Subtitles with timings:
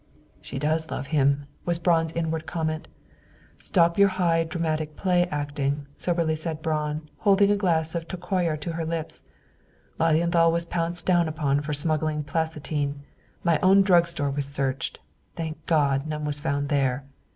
[0.41, 2.87] "She does love him," was Braun's inward comment.
[3.57, 8.71] "Stop your high dramatic play acting," soberly said Braun, holding a glass of Tokayer to
[8.71, 9.25] her lips.
[9.99, 13.01] "Lilienthal was pounced down upon for smuggling phenacetine.
[13.43, 14.97] My own drug store was searched.
[15.35, 16.07] Thank God!
[16.07, 17.03] none was found there.